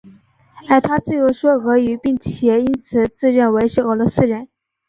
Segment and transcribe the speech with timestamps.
[0.67, 4.47] 而他自幼说俄语并且因此自认为是俄罗斯人。